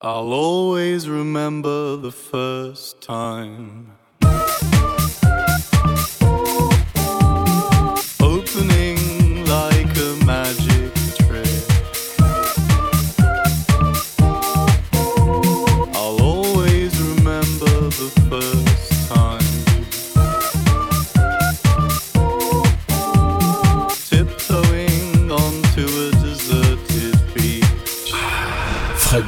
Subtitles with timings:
[0.00, 3.97] I'll always remember the first time.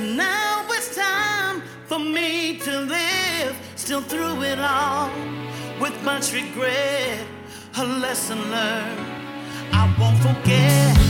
[0.00, 5.10] And now it's time for me to live, still through it all,
[5.78, 7.18] with much regret,
[7.76, 8.98] a lesson learned.
[9.74, 11.09] I won't forget.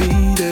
[0.00, 0.49] defeated.